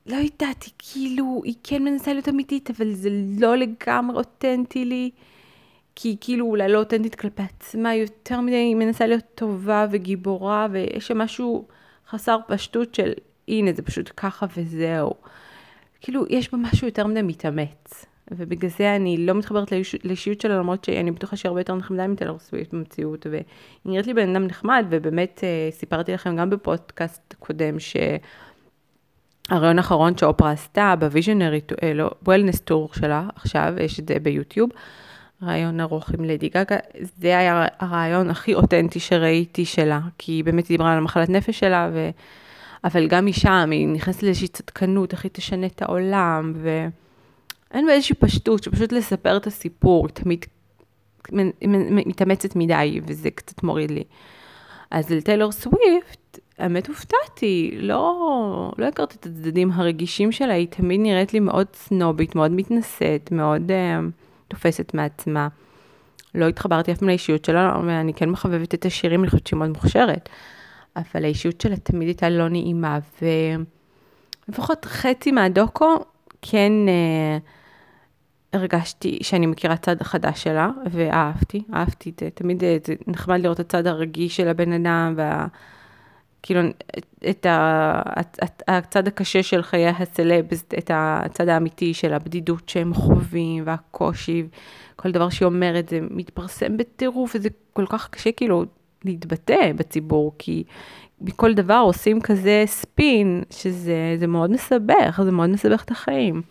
לא 0.06 0.16
יודעת, 0.16 0.62
היא 0.62 0.72
כאילו, 0.78 1.42
היא 1.44 1.54
כן 1.64 1.84
מנסה 1.84 2.12
להיות 2.12 2.28
אמיתית, 2.28 2.70
אבל 2.70 2.92
זה 2.92 3.08
לא 3.38 3.56
לגמרי 3.56 4.16
אותנטי 4.16 4.84
לי. 4.84 5.10
כי 5.94 6.08
היא 6.08 6.16
כאילו 6.20 6.46
אולי 6.46 6.68
לא 6.68 6.78
אותנטית 6.78 7.14
כלפי 7.14 7.42
עצמה, 7.42 7.94
יותר 7.94 8.40
מדי 8.40 8.56
היא 8.56 8.76
מנסה 8.76 9.06
להיות 9.06 9.24
טובה 9.34 9.86
וגיבורה, 9.90 10.66
ויש 10.72 11.06
שם 11.06 11.18
משהו 11.18 11.68
חסר 12.08 12.38
פשטות 12.48 12.94
של 12.94 13.12
הנה 13.48 13.72
זה 13.72 13.82
פשוט 13.82 14.10
ככה 14.16 14.46
וזהו. 14.56 15.14
כאילו, 16.00 16.24
יש 16.28 16.52
בה 16.52 16.58
משהו 16.58 16.86
יותר 16.86 17.06
מדי 17.06 17.22
מתאמץ. 17.22 18.06
ובגלל 18.30 18.70
זה 18.70 18.96
אני 18.96 19.26
לא 19.26 19.34
מתחברת 19.34 19.72
לאישיות 20.04 20.40
שלה, 20.40 20.58
למרות 20.58 20.84
שאני 20.84 21.10
בטוחה 21.10 21.36
שהיא 21.36 21.48
הרבה 21.48 21.60
יותר 21.60 21.74
נחמדה 21.74 22.06
מטלר 22.06 22.38
סוויפט 22.38 22.74
במציאות, 22.74 23.26
והיא 23.26 23.42
נראית 23.84 24.06
לי 24.06 24.14
בן 24.14 24.36
אדם 24.36 24.46
נחמד, 24.46 24.86
ובאמת 24.90 25.40
אה, 25.44 25.68
סיפרתי 25.70 26.12
לכם 26.12 26.36
גם 26.36 26.50
בפודקאסט 26.50 27.34
קודם, 27.38 27.78
ש... 27.78 27.96
הרעיון 29.50 29.78
האחרון 29.78 30.16
שאופרה 30.16 30.50
עשתה 30.50 30.94
בוויז'נרי, 30.98 31.60
אה, 31.82 31.94
לא, 31.94 32.10
וולנס 32.24 32.60
טור 32.60 32.88
שלה, 32.94 33.28
עכשיו, 33.34 33.74
יש 33.80 34.00
את 34.00 34.08
זה 34.08 34.14
ביוטיוב, 34.22 34.70
רעיון 35.42 35.80
ארוך 35.80 36.10
עם 36.10 36.24
לדי 36.24 36.48
גגה, 36.48 36.76
זה 37.18 37.38
היה 37.38 37.66
הרעיון 37.78 38.30
הכי 38.30 38.54
אותנטי 38.54 39.00
שראיתי 39.00 39.64
שלה, 39.64 40.00
כי 40.18 40.32
היא 40.32 40.44
באמת 40.44 40.68
דיברה 40.68 40.92
על 40.92 40.98
המחלת 40.98 41.28
נפש 41.28 41.58
שלה, 41.58 41.90
ו... 41.92 42.10
אבל 42.84 43.08
גם 43.08 43.26
משם 43.26 43.68
היא 43.72 43.88
נכנסת 43.88 44.22
לאיזושהי 44.22 44.48
צדקנות, 44.48 45.12
איך 45.12 45.24
היא 45.24 45.30
תשנה 45.32 45.66
את 45.66 45.82
העולם, 45.82 46.52
ואין 46.56 47.86
בה 47.86 47.92
איזושהי 47.92 48.16
פשטות, 48.16 48.62
שפשוט 48.62 48.92
לספר 48.92 49.36
את 49.36 49.46
הסיפור, 49.46 50.08
תמיד 50.08 50.44
מתאמצת 52.06 52.56
מדי, 52.56 53.00
וזה 53.06 53.30
קצת 53.30 53.62
מוריד 53.62 53.90
לי. 53.90 54.04
אז 54.90 55.10
לטיילור 55.10 55.52
סוויפט, 55.52 56.19
האמת 56.60 56.88
הופתעתי, 56.88 57.70
לא, 57.80 58.72
לא 58.78 58.86
הכרתי 58.86 59.16
את 59.20 59.26
הצדדים 59.26 59.72
הרגישים 59.72 60.32
שלה, 60.32 60.54
היא 60.54 60.68
תמיד 60.70 61.00
נראית 61.00 61.32
לי 61.32 61.40
מאוד 61.40 61.66
סנובית, 61.74 62.34
מאוד 62.34 62.50
מתנשאת, 62.50 63.32
מאוד 63.32 63.70
uh, 63.70 63.74
תופסת 64.48 64.94
מעצמה. 64.94 65.48
לא 66.34 66.48
התחברתי 66.48 66.92
אף 66.92 66.98
פעם 66.98 67.08
לאישיות 67.08 67.44
שלה, 67.44 67.80
ואני 67.86 68.14
כן 68.14 68.30
מחבבת 68.30 68.74
את 68.74 68.86
השירים, 68.86 69.20
אני 69.20 69.30
חושבת 69.30 69.46
שהיא 69.46 69.58
מאוד 69.58 69.70
מוכשרת. 69.70 70.28
אבל 70.96 71.24
האישיות 71.24 71.60
שלה 71.60 71.76
תמיד 71.76 72.08
הייתה 72.08 72.28
לא 72.28 72.48
נעימה, 72.48 72.98
ולפחות 74.48 74.84
חצי 74.84 75.32
מהדוקו 75.32 75.96
כן 76.42 76.72
uh, 76.86 78.56
הרגשתי 78.56 79.18
שאני 79.22 79.46
מכירה 79.46 79.76
צד 79.76 80.02
חדש 80.02 80.42
שלה, 80.42 80.70
ואהבתי, 80.90 81.62
אהבתי, 81.74 82.12
תמיד 82.34 82.60
זה 82.60 82.94
נחמד 83.06 83.40
לראות 83.40 83.60
את 83.60 83.66
הצד 83.66 83.86
הרגיש 83.86 84.36
של 84.36 84.48
הבן 84.48 84.72
אדם, 84.72 85.14
וה... 85.16 85.46
כאילו, 86.42 86.60
את 87.30 87.46
הצד 88.68 89.08
הקשה 89.08 89.42
של 89.42 89.62
חיי 89.62 89.88
הסלבס, 89.88 90.64
את 90.78 90.90
הצד 90.94 91.48
האמיתי 91.48 91.94
של 91.94 92.12
הבדידות 92.12 92.68
שהם 92.68 92.94
חווים, 92.94 93.62
והקושי, 93.66 94.46
כל 94.96 95.10
דבר 95.10 95.28
שהיא 95.28 95.46
אומרת, 95.46 95.88
זה 95.88 95.98
מתפרסם 96.10 96.76
בטירוף, 96.76 97.32
וזה 97.34 97.48
כל 97.72 97.86
כך 97.88 98.08
קשה 98.10 98.32
כאילו 98.32 98.64
להתבטא 99.04 99.72
בציבור, 99.76 100.34
כי 100.38 100.64
מכל 101.20 101.54
דבר 101.54 101.82
עושים 101.84 102.20
כזה 102.20 102.62
ספין, 102.66 103.42
שזה 103.50 104.26
מאוד 104.28 104.50
מסבך, 104.50 105.20
זה 105.24 105.32
מאוד 105.32 105.50
מסבך 105.50 105.84
את 105.84 105.90
החיים. 105.90 106.42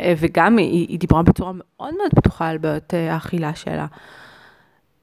וגם 0.00 0.58
היא, 0.58 0.88
היא 0.88 0.98
דיברה 0.98 1.22
בצורה 1.22 1.52
מאוד 1.54 1.94
מאוד 1.94 2.10
פתוחה 2.16 2.48
על 2.48 2.58
בעיות 2.58 2.94
האכילה 2.94 3.54
שלה. 3.54 3.86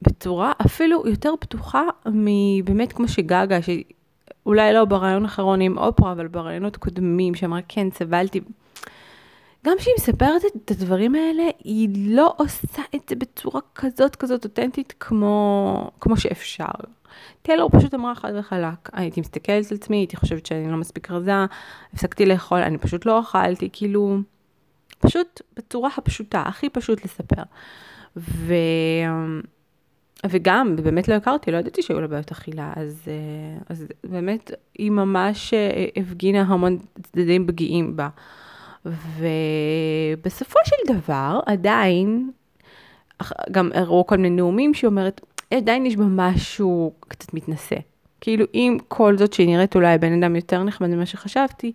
בצורה 0.02 0.52
אפילו 0.66 1.02
יותר 1.06 1.34
פתוחה 1.40 1.82
מבאמת 2.06 2.92
כמו 2.92 3.08
שגגה, 3.08 3.58
שאולי 3.62 4.72
לא 4.72 4.84
ברעיון 4.84 5.22
האחרון 5.22 5.60
עם 5.60 5.78
אופרה, 5.78 6.12
אבל 6.12 6.28
ברעיונות 6.28 6.76
קודמים, 6.76 7.34
שאמרה 7.34 7.60
כן, 7.68 7.90
סבלתי. 7.90 8.40
גם 9.66 9.76
כשהיא 9.78 9.94
מספרת 9.98 10.42
את 10.56 10.70
הדברים 10.70 11.14
האלה, 11.14 11.42
היא 11.64 11.88
לא 12.16 12.34
עושה 12.36 12.82
את 12.94 13.08
זה 13.08 13.16
בצורה 13.16 13.60
כזאת 13.74 14.16
כזאת 14.16 14.44
אותנטית 14.44 14.94
כמו, 15.00 15.90
כמו 16.00 16.16
שאפשר. 16.16 16.64
טיילור 17.42 17.70
פשוט 17.70 17.94
אמרה 17.94 18.14
חד 18.14 18.32
וחלק, 18.38 18.90
הייתי 18.92 19.20
מסתכלת 19.20 19.72
על 19.72 19.76
עצמי, 19.76 19.96
הייתי 19.96 20.16
חושבת 20.16 20.46
שאני 20.46 20.70
לא 20.70 20.76
מספיק 20.76 21.10
רזה, 21.10 21.32
הפסקתי 21.92 22.26
לאכול, 22.26 22.58
אני 22.58 22.78
פשוט 22.78 23.06
לא 23.06 23.20
אכלתי, 23.20 23.68
כאילו, 23.72 24.18
פשוט 24.98 25.42
בצורה 25.56 25.90
הפשוטה, 25.96 26.42
הכי 26.46 26.68
פשוט 26.68 27.04
לספר. 27.04 27.42
ו... 28.16 28.54
וגם, 30.30 30.76
באמת 30.76 31.08
לא 31.08 31.14
הכרתי, 31.14 31.50
לא 31.50 31.56
ידעתי 31.56 31.82
שהיו 31.82 32.00
לה 32.00 32.06
בעיות 32.06 32.30
אכילה, 32.30 32.72
אז, 32.76 33.08
אה, 33.08 33.58
אז 33.68 33.86
באמת 34.04 34.50
היא 34.78 34.90
ממש 34.90 35.54
אה, 35.54 35.86
הפגינה 35.96 36.40
המון 36.42 36.78
צדדים 37.02 37.46
פגיעים 37.46 37.96
בה. 37.96 38.08
ובסופו 38.86 40.58
של 40.64 40.94
דבר, 40.94 41.40
עדיין, 41.46 42.30
גם 43.50 43.70
הראו 43.74 44.06
כל 44.06 44.16
מיני 44.16 44.36
נאומים 44.36 44.74
שהיא 44.74 44.88
אומרת, 44.88 45.20
עדיין 45.54 45.86
יש 45.86 45.96
בה 45.96 46.04
משהו 46.04 46.92
קצת 47.00 47.34
מתנשא. 47.34 47.76
כאילו, 48.20 48.46
עם 48.52 48.78
כל 48.88 49.18
זאת 49.18 49.32
שהיא 49.32 49.46
נראית 49.46 49.74
אולי 49.74 49.98
בן 49.98 50.22
אדם 50.22 50.36
יותר 50.36 50.62
נחמד 50.62 50.88
ממה 50.88 51.06
שחשבתי, 51.06 51.72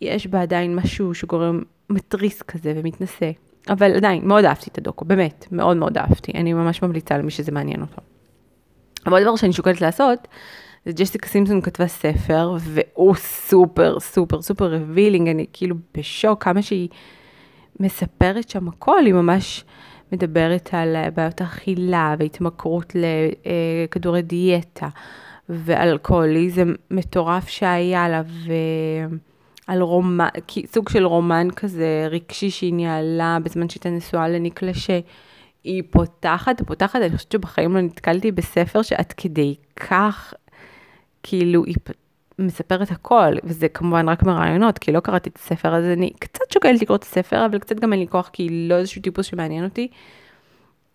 יש 0.00 0.26
בה 0.26 0.42
עדיין 0.42 0.76
משהו 0.76 1.14
שגורם 1.14 1.62
מתריס 1.90 2.42
כזה 2.42 2.72
ומתנשא. 2.76 3.30
אבל 3.68 3.96
עדיין, 3.96 4.28
מאוד 4.28 4.44
אהבתי 4.44 4.70
את 4.70 4.78
הדוקו, 4.78 5.04
באמת, 5.04 5.46
מאוד 5.52 5.76
מאוד 5.76 5.98
אהבתי. 5.98 6.32
אני 6.34 6.52
ממש 6.52 6.82
ממליצה 6.82 7.18
למי 7.18 7.30
שזה 7.30 7.52
מעניין 7.52 7.80
אותו. 7.80 8.02
אבל 9.06 9.22
דבר 9.22 9.36
שאני 9.36 9.52
שוקלת 9.52 9.80
לעשות, 9.80 10.28
זה 10.86 10.92
ג'סיקה 10.92 11.28
סימפסון 11.28 11.60
כתבה 11.60 11.86
ספר, 11.86 12.56
והוא 12.60 13.14
סופר, 13.14 14.00
סופר, 14.00 14.42
סופר 14.42 14.74
revealing, 14.74 15.28
אני 15.28 15.46
כאילו 15.52 15.76
בשוק 15.96 16.44
כמה 16.44 16.62
שהיא 16.62 16.88
מספרת 17.80 18.48
שם 18.48 18.68
הכל, 18.68 19.04
היא 19.06 19.14
ממש 19.14 19.64
מדברת 20.12 20.68
על 20.72 20.96
בעיות 21.14 21.42
אכילה 21.42 22.14
והתמכרות 22.18 22.92
לכדורי 22.94 24.22
דיאטה 24.22 24.88
ואלכוהוליזם 25.48 26.74
מטורף 26.90 27.48
שהיה 27.48 28.08
לה, 28.08 28.22
ו... 28.26 28.52
על 29.70 29.82
רומן, 29.82 30.28
סוג 30.66 30.88
של 30.88 31.06
רומן 31.06 31.48
כזה 31.56 32.06
רגשי 32.10 32.50
שהיא 32.50 32.74
ניהלה 32.74 33.38
בזמן 33.42 33.68
שהייתה 33.68 33.90
נשואה 33.90 34.28
לניקלה, 34.28 34.74
שהיא 34.74 35.82
פותחת, 35.90 36.62
פותחת, 36.62 37.00
אני 37.00 37.16
חושבת 37.16 37.32
שבחיים 37.32 37.74
לא 37.74 37.80
נתקלתי 37.80 38.32
בספר 38.32 38.82
שעד 38.82 39.12
כדי 39.16 39.54
כך, 39.76 40.34
כאילו, 41.22 41.64
היא 41.64 41.74
מספרת 42.38 42.90
הכל, 42.90 43.34
וזה 43.44 43.68
כמובן 43.68 44.08
רק 44.08 44.22
מרעיונות, 44.22 44.78
כי 44.78 44.92
לא 44.92 45.00
קראתי 45.00 45.28
את 45.28 45.36
הספר, 45.36 45.74
אז 45.74 45.84
אני 45.84 46.10
קצת 46.18 46.50
שוקלת 46.52 46.82
לקרוא 46.82 46.96
את 46.96 47.02
הספר, 47.02 47.46
אבל 47.46 47.58
קצת 47.58 47.80
גם 47.80 47.92
אין 47.92 48.00
לי 48.00 48.06
כוח, 48.08 48.30
כי 48.32 48.42
היא 48.42 48.68
לא 48.68 48.74
איזשהו 48.74 49.02
טיפוס 49.02 49.26
שמעניין 49.26 49.64
אותי. 49.64 49.88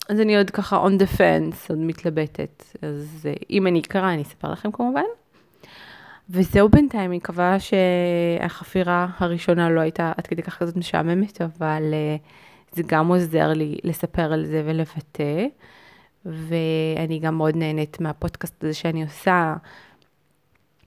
אז 0.09 0.19
אני 0.19 0.37
עוד 0.37 0.49
ככה 0.49 0.87
on 0.87 1.01
the 1.01 1.17
fence, 1.17 1.55
עוד 1.69 1.79
מתלבטת. 1.79 2.63
אז 2.81 3.29
אם 3.49 3.67
אני 3.67 3.79
אקרא, 3.79 4.13
אני 4.13 4.21
אספר 4.21 4.51
לכם 4.51 4.71
כמובן. 4.71 5.03
וזהו 6.29 6.69
בינתיים, 6.69 7.09
אני 7.09 7.17
מקווה 7.17 7.57
שהחפירה 7.59 9.07
הראשונה 9.17 9.69
לא 9.69 9.81
הייתה 9.81 10.11
עד 10.17 10.27
כדי 10.27 10.43
כך 10.43 10.57
כזאת 10.57 10.75
משעממת, 10.75 11.41
אבל 11.41 11.83
אה, 11.93 12.75
זה 12.75 12.83
גם 12.85 13.07
עוזר 13.07 13.47
לי 13.47 13.77
לספר 13.83 14.33
על 14.33 14.45
זה 14.45 14.63
ולבטא. 14.65 15.45
ואני 16.25 17.19
גם 17.19 17.37
מאוד 17.37 17.55
נהנית 17.55 18.01
מהפודקאסט 18.01 18.63
הזה 18.63 18.73
שאני 18.73 19.03
עושה. 19.03 19.55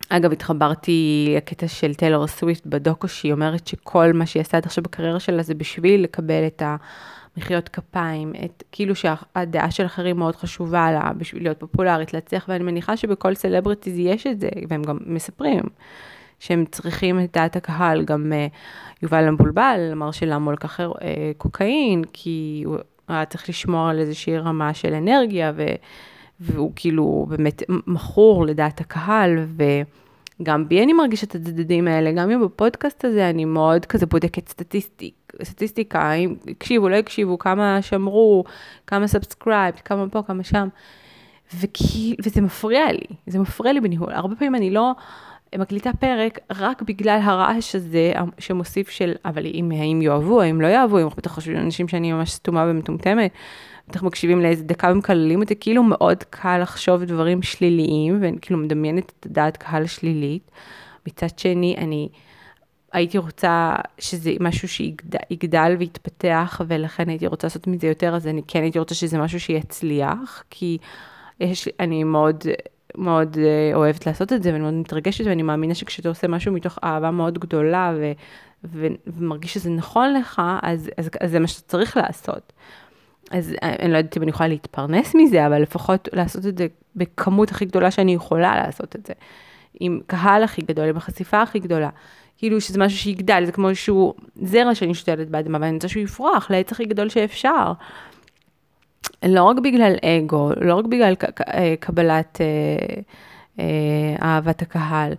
אגב, 0.08 0.32
התחברתי 0.32 1.32
לקטע 1.36 1.68
של 1.68 1.94
טיילור 1.94 2.26
סוויפט 2.26 2.66
בדוקו, 2.66 3.08
שהיא 3.08 3.32
אומרת 3.32 3.66
שכל 3.66 4.12
מה 4.12 4.26
שהיא 4.26 4.40
עשה 4.40 4.56
עד 4.56 4.66
עכשיו 4.66 4.84
בקריירה 4.84 5.20
שלה 5.20 5.42
זה 5.42 5.54
בשביל 5.54 6.04
לקבל 6.04 6.46
את 6.46 6.62
ה... 6.62 6.76
מחיאות 7.38 7.68
כפיים, 7.68 8.32
את, 8.44 8.62
כאילו 8.72 8.94
שהדעה 8.94 9.70
של 9.70 9.86
אחרים 9.86 10.16
מאוד 10.16 10.36
חשובה 10.36 10.92
לה 10.92 11.12
בשביל 11.16 11.42
להיות 11.42 11.60
פופולרית, 11.60 12.14
להצליח, 12.14 12.44
ואני 12.48 12.64
מניחה 12.64 12.96
שבכל 12.96 13.34
celebrities 13.34 13.98
יש 13.98 14.26
את 14.26 14.40
זה, 14.40 14.48
והם 14.68 14.82
גם 14.82 14.98
מספרים 15.06 15.62
שהם 16.38 16.64
צריכים 16.70 17.20
את 17.20 17.32
דעת 17.32 17.56
הקהל, 17.56 18.04
גם 18.04 18.32
אה, 18.32 19.02
יובל 19.02 19.24
המבולבל 19.24 19.90
אמר 19.92 20.10
שלמה 20.10 20.52
לקח 20.52 20.80
אה, 20.80 20.84
קוקאין, 21.36 22.04
כי 22.12 22.62
הוא 22.66 22.76
היה 23.08 23.24
צריך 23.24 23.48
לשמור 23.48 23.88
על 23.88 23.98
איזושהי 23.98 24.38
רמה 24.38 24.74
של 24.74 24.94
אנרגיה, 24.94 25.52
ו, 25.56 25.66
והוא 26.40 26.72
כאילו 26.76 27.26
באמת 27.28 27.62
מכור 27.86 28.46
לדעת 28.46 28.80
הקהל, 28.80 29.38
ו... 29.38 29.62
גם 30.42 30.68
בי 30.68 30.82
אני 30.82 30.92
מרגישה 30.92 31.26
את 31.26 31.34
הצדדים 31.34 31.88
האלה, 31.88 32.12
גם 32.12 32.30
אם 32.30 32.44
בפודקאסט 32.44 33.04
הזה 33.04 33.30
אני 33.30 33.44
מאוד 33.44 33.86
כזה 33.86 34.06
בודקת 34.06 34.48
statistic, 34.48 35.14
סטטיסטיקה, 35.42 36.12
אם 36.12 36.34
הקשיבו, 36.48 36.88
לא 36.88 36.96
הקשיבו, 36.96 37.38
כמה 37.38 37.82
שמרו, 37.82 38.44
כמה 38.86 39.06
subscribe, 39.06 39.74
כמה 39.84 40.08
פה, 40.08 40.22
כמה 40.26 40.44
שם. 40.44 40.68
וכי, 41.54 42.16
וזה 42.24 42.40
מפריע 42.40 42.92
לי, 42.92 43.16
זה 43.26 43.38
מפריע 43.38 43.72
לי 43.72 43.80
בניהול. 43.80 44.12
הרבה 44.12 44.36
פעמים 44.36 44.54
אני 44.54 44.70
לא 44.70 44.92
מקליטה 45.58 45.90
פרק 45.92 46.38
רק 46.50 46.82
בגלל 46.82 47.20
הרעש 47.22 47.74
הזה 47.74 48.12
שמוסיף 48.38 48.88
של, 48.88 49.12
אבל 49.24 49.46
אם, 49.46 49.72
האם 49.72 50.02
יאהבו, 50.02 50.42
האם 50.42 50.60
לא 50.60 50.66
יאהבו, 50.66 50.98
אם 50.98 51.08
בטח 51.16 51.34
חושבים 51.34 51.56
אנשים 51.56 51.88
שאני 51.88 52.12
ממש 52.12 52.30
סתומה 52.30 52.66
ומטומטמת, 52.68 53.32
בטח 53.88 54.02
מקשיבים 54.02 54.40
לאיזה 54.40 54.64
דקה 54.64 54.92
ומקללים 54.92 55.40
אותי, 55.40 55.54
כאילו 55.60 55.82
מאוד 55.82 56.24
קל 56.30 56.58
לחשוב 56.58 57.04
דברים 57.04 57.42
שליליים, 57.42 58.22
ואני 58.22 58.36
כאילו 58.40 58.58
מדמיינת 58.58 59.12
את 59.20 59.26
הדעת 59.26 59.56
קהל 59.56 59.86
שלילית. 59.86 60.50
מצד 61.06 61.38
שני, 61.38 61.74
אני 61.78 62.08
הייתי 62.92 63.18
רוצה 63.18 63.74
שזה 63.98 64.32
משהו 64.40 64.68
שיגדל 64.68 65.76
ויתפתח, 65.78 66.60
ולכן 66.68 67.08
הייתי 67.08 67.26
רוצה 67.26 67.46
לעשות 67.46 67.66
מזה 67.66 67.86
יותר, 67.86 68.16
אז 68.16 68.26
אני 68.26 68.42
כן 68.48 68.62
הייתי 68.62 68.78
רוצה 68.78 68.94
שזה 68.94 69.18
משהו 69.18 69.40
שיצליח, 69.40 70.44
כי 70.50 70.78
יש, 71.40 71.68
אני 71.80 72.04
מאוד... 72.04 72.44
מאוד 72.96 73.36
אה, 73.38 73.70
אוהבת 73.74 74.06
לעשות 74.06 74.32
את 74.32 74.42
זה 74.42 74.52
ואני 74.52 74.62
מאוד 74.62 74.74
מתרגשת 74.74 75.26
ואני 75.26 75.42
מאמינה 75.42 75.74
שכשאתה 75.74 76.08
עושה 76.08 76.28
משהו 76.28 76.52
מתוך 76.52 76.78
אהבה 76.84 77.10
מאוד 77.10 77.38
גדולה 77.38 77.92
ו, 77.96 78.12
ו, 78.64 78.86
ומרגיש 79.06 79.54
שזה 79.54 79.70
נכון 79.70 80.14
לך, 80.14 80.42
אז, 80.62 80.90
אז, 80.98 81.10
אז 81.20 81.30
זה 81.30 81.38
מה 81.38 81.46
שאתה 81.46 81.68
צריך 81.68 81.96
לעשות. 81.96 82.52
אז 83.30 83.54
אה, 83.62 83.76
אני 83.78 83.92
לא 83.92 83.96
יודעת 83.96 84.16
אם 84.16 84.22
אני 84.22 84.30
יכולה 84.30 84.48
להתפרנס 84.48 85.14
מזה, 85.14 85.46
אבל 85.46 85.62
לפחות 85.62 86.08
לעשות 86.12 86.46
את 86.46 86.58
זה 86.58 86.66
בכמות 86.96 87.50
הכי 87.50 87.64
גדולה 87.64 87.90
שאני 87.90 88.14
יכולה 88.14 88.56
לעשות 88.56 88.96
את 88.96 89.06
זה. 89.06 89.12
עם 89.80 90.00
קהל 90.06 90.44
הכי 90.44 90.62
גדול, 90.62 90.88
עם 90.88 90.96
החשיפה 90.96 91.42
הכי 91.42 91.58
גדולה. 91.58 91.88
כאילו 92.38 92.60
שזה 92.60 92.78
משהו 92.78 92.98
שיגדל, 92.98 93.42
זה 93.46 93.52
כמו 93.52 93.68
איזשהו 93.68 94.14
זרע 94.42 94.74
שאני 94.74 94.94
שותלת 94.94 95.28
באדמה, 95.28 95.58
ואני 95.60 95.74
רוצה 95.74 95.88
שהוא 95.88 96.02
יפרח 96.02 96.50
לעץ 96.50 96.72
הכי 96.72 96.84
גדול 96.84 97.08
שאפשר. 97.08 97.72
לא 99.24 99.42
רק 99.42 99.58
בגלל 99.58 99.94
אגו, 100.04 100.50
לא 100.60 100.74
רק 100.74 100.84
בגלל 100.84 101.14
אה, 101.54 101.74
קבלת 101.80 102.40
אה, 103.58 103.64
אהבת 104.22 104.62
הקהל, 104.62 105.12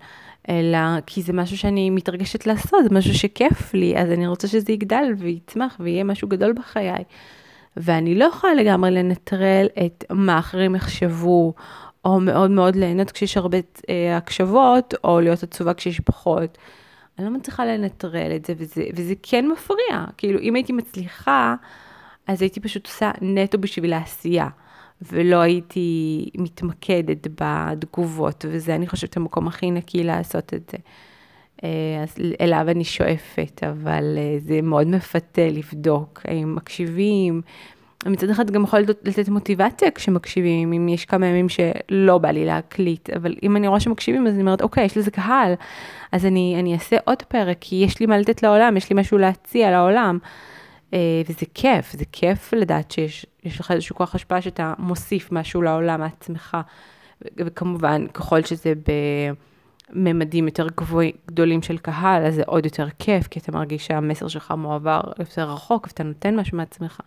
אלא 0.49 0.79
כי 1.05 1.21
זה 1.21 1.33
משהו 1.33 1.57
שאני 1.57 1.89
מתרגשת 1.89 2.47
לעשות, 2.47 2.83
זה 2.83 2.95
משהו 2.95 3.13
שכיף 3.13 3.73
לי, 3.73 3.97
אז 3.97 4.11
אני 4.11 4.27
רוצה 4.27 4.47
שזה 4.47 4.71
יגדל 4.71 5.13
ויצמח 5.17 5.77
ויהיה 5.79 6.03
משהו 6.03 6.27
גדול 6.27 6.53
בחיי. 6.53 7.03
ואני 7.79 8.15
לא 8.15 8.25
יכולה 8.25 8.53
לגמרי 8.53 8.91
לנטרל 8.91 9.67
את 9.85 10.03
מה 10.09 10.39
אחרים 10.39 10.75
יחשבו, 10.75 11.53
או 12.05 12.19
מאוד 12.19 12.51
מאוד 12.51 12.75
ליהנות 12.75 13.11
כשיש 13.11 13.37
הרבה 13.37 13.57
אה, 13.89 14.17
הקשבות, 14.17 14.93
או 15.03 15.19
להיות 15.21 15.43
עצובה 15.43 15.73
כשיש 15.73 15.99
פחות. 15.99 16.57
אני 17.17 17.25
לא 17.25 17.31
מצליחה 17.31 17.65
לנטרל 17.65 18.31
את 18.35 18.45
זה, 18.45 18.53
וזה, 18.57 18.83
וזה 18.95 19.13
כן 19.23 19.47
מפריע. 19.47 20.05
כאילו, 20.17 20.39
אם 20.39 20.55
הייתי 20.55 20.73
מצליחה, 20.73 21.55
אז 22.27 22.41
הייתי 22.41 22.59
פשוט 22.59 22.85
עושה 22.85 23.11
נטו 23.21 23.57
בשביל 23.57 23.93
העשייה, 23.93 24.47
ולא 25.01 25.37
הייתי 25.37 26.29
מתמקדת 26.37 27.27
בתגובות, 27.41 28.45
וזה, 28.49 28.75
אני 28.75 28.87
חושבת, 28.87 29.17
המקום 29.17 29.47
הכי 29.47 29.71
נקי 29.71 30.03
לעשות 30.03 30.53
את 30.53 30.69
זה. 30.71 30.77
אה, 31.63 32.03
אז 32.03 32.15
אליו 32.41 32.65
אני 32.69 32.83
שואפת, 32.83 33.61
אבל 33.63 34.17
אה, 34.17 34.37
זה 34.39 34.61
מאוד 34.61 34.87
מפתה 34.87 35.47
לבדוק 35.51 36.21
האם 36.25 36.55
מקשיבים. 36.55 37.41
מצד 38.05 38.29
אחד 38.29 38.51
גם 38.51 38.63
יכול 38.63 38.79
לתת 38.79 39.29
מוטיבציה 39.29 39.91
כשמקשיבים, 39.91 40.73
אם 40.73 40.89
יש 40.89 41.05
כמה 41.05 41.25
ימים 41.25 41.47
שלא 41.49 42.17
בא 42.17 42.31
לי 42.31 42.45
להקליט, 42.45 43.09
אבל 43.09 43.35
אם 43.43 43.57
אני 43.57 43.67
רואה 43.67 43.79
שמקשיבים 43.79 44.27
אז 44.27 44.33
אני 44.33 44.41
אומרת, 44.41 44.61
אוקיי, 44.61 44.85
יש 44.85 44.97
לזה 44.97 45.11
קהל, 45.11 45.53
אז 46.11 46.25
אני, 46.25 46.55
אני 46.59 46.73
אעשה 46.73 46.97
עוד 47.05 47.23
פרק, 47.23 47.57
כי 47.61 47.75
יש 47.75 47.99
לי 47.99 48.05
מה 48.05 48.17
לתת 48.17 48.43
לעולם, 48.43 48.77
יש 48.77 48.89
לי 48.89 48.99
משהו 48.99 49.17
להציע 49.17 49.71
לעולם. 49.71 50.17
אה, 50.93 51.21
וזה 51.29 51.45
כיף, 51.53 51.91
זה 51.91 52.05
כיף 52.11 52.53
לדעת 52.53 52.91
שיש 52.91 53.59
לך 53.59 53.71
איזשהו 53.71 53.95
כוח 53.95 54.15
השפעה 54.15 54.41
שאתה 54.41 54.73
מוסיף 54.79 55.31
משהו 55.31 55.61
לעולם 55.61 55.99
מעצמך. 55.99 56.57
וכמובן, 57.37 58.05
ככל 58.13 58.43
שזה 58.43 58.73
ב... 58.75 58.91
ממדים 59.93 60.47
יותר 60.47 60.67
גבוה, 60.77 61.05
גדולים 61.27 61.61
של 61.61 61.77
קהל, 61.77 62.25
אז 62.25 62.35
זה 62.35 62.43
עוד 62.45 62.65
יותר 62.65 62.87
כיף, 62.99 63.27
כי 63.27 63.39
אתה 63.39 63.51
מרגיש 63.51 63.85
שהמסר 63.85 64.27
שלך 64.27 64.53
מועבר 64.57 65.01
יותר 65.19 65.51
רחוק, 65.51 65.87
ואתה 65.87 66.03
נותן 66.03 66.35
משהו 66.35 66.57
מעצמך. 66.57 66.99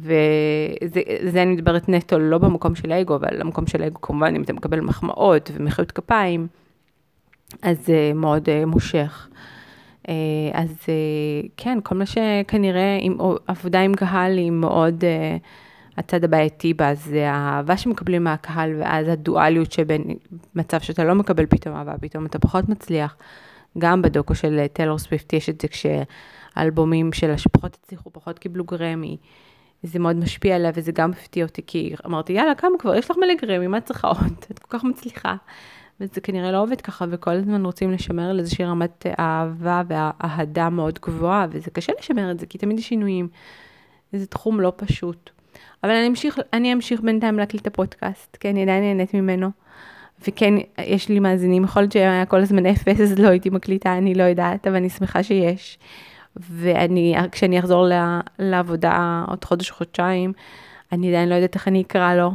וזה 0.00 1.42
אני 1.42 1.46
מדברת 1.46 1.88
נטו 1.88 2.18
לא 2.18 2.38
במקום 2.38 2.74
של 2.74 2.92
האגו, 2.92 3.16
אבל 3.16 3.40
במקום 3.40 3.66
של 3.66 3.82
האגו 3.82 4.00
כמובן, 4.00 4.34
אם 4.34 4.42
אתה 4.42 4.52
מקבל 4.52 4.80
מחמאות 4.80 5.50
ומחיאות 5.54 5.92
כפיים, 5.92 6.46
אז 7.62 7.86
זה 7.86 8.12
מאוד 8.14 8.48
uh, 8.48 8.66
מושך. 8.66 9.28
Uh, 10.06 10.10
אז 10.52 10.70
uh, 10.70 11.48
כן, 11.56 11.78
כל 11.82 11.94
מה 11.94 12.06
שכנראה, 12.06 12.98
עם, 13.00 13.16
עבודה 13.46 13.80
עם 13.80 13.94
קהל 13.94 14.38
היא 14.38 14.50
מאוד... 14.50 15.04
Uh, 15.04 15.67
הצד 15.98 16.24
הבעייתי 16.24 16.74
בה 16.74 16.94
זה 16.94 17.30
האהבה 17.30 17.76
שמקבלים 17.76 18.24
מהקהל, 18.24 18.74
ואז 18.80 19.08
הדואליות 19.08 19.72
שבין 19.72 20.04
מצב 20.54 20.80
שאתה 20.80 21.04
לא 21.04 21.14
מקבל 21.14 21.46
פתאום 21.46 21.76
אהבה, 21.76 21.98
פתאום 22.00 22.26
אתה 22.26 22.38
פחות 22.38 22.68
מצליח. 22.68 23.16
גם 23.78 24.02
בדוקו 24.02 24.34
של 24.34 24.66
טיילור 24.72 24.98
סוויפט 24.98 25.32
יש 25.32 25.48
את 25.48 25.60
זה 25.60 25.68
כשאלבומים 25.68 27.12
שלה 27.12 27.38
שפחות 27.38 27.78
הצליחו, 27.82 28.10
פחות 28.12 28.38
קיבלו 28.38 28.64
גרמי. 28.64 29.16
זה 29.82 29.98
מאוד 29.98 30.16
משפיע 30.16 30.56
עליה 30.56 30.70
וזה 30.74 30.92
גם 30.92 31.10
הפתיע 31.10 31.44
אותי, 31.44 31.62
כי 31.66 31.94
אמרתי, 32.06 32.32
יאללה, 32.32 32.54
כמה 32.54 32.78
כבר, 32.78 32.94
יש 32.94 33.10
לך 33.10 33.16
מלא 33.16 33.34
גרמי, 33.42 33.66
מה 33.66 33.80
צריכה 33.80 34.08
עוד? 34.08 34.32
את 34.50 34.58
כל 34.58 34.78
כך 34.78 34.84
מצליחה. 34.84 35.36
וזה 36.00 36.20
כנראה 36.20 36.52
לא 36.52 36.62
עובד 36.62 36.80
ככה, 36.80 37.04
וכל 37.10 37.30
הזמן 37.30 37.64
רוצים 37.64 37.92
לשמר 37.92 38.30
על 38.30 38.38
איזושהי 38.38 38.64
רמת 38.64 39.06
אהבה 39.18 39.82
ואהדה 39.88 40.70
מאוד 40.70 40.98
גבוהה, 41.02 41.46
וזה 41.50 41.70
קשה 41.70 41.92
לשמר 41.98 42.30
את 42.30 42.38
זה, 42.38 42.46
כי 42.46 42.58
תמיד 42.58 42.78
יש 42.78 42.88
שינויים. 42.88 43.28
זה 44.12 44.26
תחום 44.26 44.60
לא 44.60 44.72
פשוט. 44.76 45.37
אבל 45.84 45.92
אני 45.92 46.08
אמשיך, 46.08 46.38
אני 46.52 46.72
אמשיך 46.72 47.00
בינתיים 47.00 47.38
להקליט 47.38 47.62
את 47.62 47.66
הפודקאסט, 47.66 48.36
כי 48.36 48.50
אני 48.50 48.62
עדיין 48.62 48.84
נהנית 48.84 49.14
ממנו. 49.14 49.50
וכן, 50.28 50.54
יש 50.78 51.08
לי 51.08 51.20
מאזינים, 51.20 51.64
יכול 51.64 51.82
להיות 51.82 51.92
שהיה 51.92 52.26
כל 52.26 52.40
הזמן 52.40 52.66
אפס, 52.66 53.00
אז 53.00 53.18
לא 53.18 53.28
הייתי 53.28 53.50
מקליטה, 53.50 53.98
אני 53.98 54.14
לא 54.14 54.22
יודעת, 54.22 54.66
אבל 54.66 54.76
אני 54.76 54.90
שמחה 54.90 55.22
שיש. 55.22 55.78
ואני, 56.36 57.14
כשאני 57.32 57.58
אחזור 57.58 57.86
לעבודה 58.38 59.24
עוד 59.28 59.44
חודש 59.44 59.70
או 59.70 59.76
חודשיים, 59.76 60.32
אני 60.92 61.08
עדיין 61.08 61.28
לא 61.28 61.34
יודעת 61.34 61.54
איך 61.54 61.68
אני 61.68 61.82
אקרא 61.82 62.14
לו, 62.14 62.30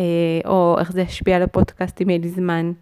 אה, 0.00 0.04
או 0.44 0.76
איך 0.78 0.92
זה 0.92 1.00
ישפיע 1.00 1.36
על 1.36 1.42
הפודקאסט 1.42 2.02
אם 2.02 2.10
יהיה 2.10 2.20
לי 2.20 2.28
זמן, 2.28 2.72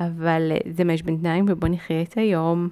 אבל 0.00 0.52
זה 0.70 0.84
מה 0.84 0.92
יש 0.92 1.02
בינתיים, 1.02 1.44
ובוא 1.48 1.68
נחיה 1.68 2.02
את 2.02 2.18
היום. 2.18 2.68